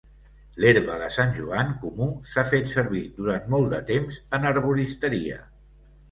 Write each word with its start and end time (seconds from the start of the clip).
L'herba 0.63 0.93
de 0.99 1.07
Sant 1.15 1.33
Joan 1.39 1.67
comú 1.83 2.07
s'ha 2.31 2.45
fet 2.51 2.71
servir 2.71 3.01
durant 3.17 3.45
molt 3.55 3.69
de 3.75 3.81
temps 3.91 4.17
en 4.39 4.49
herboristeria. 4.53 5.37